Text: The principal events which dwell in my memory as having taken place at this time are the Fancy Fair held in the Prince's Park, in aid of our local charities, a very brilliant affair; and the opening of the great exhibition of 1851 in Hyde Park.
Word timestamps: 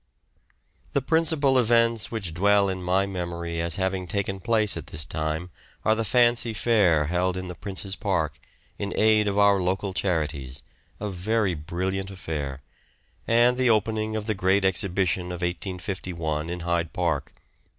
The 0.93 1.01
principal 1.03 1.59
events 1.59 2.09
which 2.09 2.33
dwell 2.33 2.69
in 2.69 2.81
my 2.81 3.05
memory 3.05 3.61
as 3.61 3.75
having 3.75 4.07
taken 4.07 4.39
place 4.39 4.75
at 4.75 4.87
this 4.87 5.05
time 5.05 5.51
are 5.85 5.93
the 5.93 6.03
Fancy 6.03 6.55
Fair 6.55 7.05
held 7.05 7.37
in 7.37 7.49
the 7.49 7.53
Prince's 7.53 7.95
Park, 7.95 8.39
in 8.79 8.93
aid 8.99 9.27
of 9.27 9.37
our 9.37 9.61
local 9.61 9.93
charities, 9.93 10.63
a 10.99 11.11
very 11.11 11.53
brilliant 11.53 12.09
affair; 12.09 12.63
and 13.27 13.59
the 13.59 13.69
opening 13.69 14.15
of 14.15 14.25
the 14.25 14.33
great 14.33 14.65
exhibition 14.65 15.25
of 15.27 15.41
1851 15.43 16.49
in 16.49 16.61
Hyde 16.61 16.93
Park. 16.93 17.35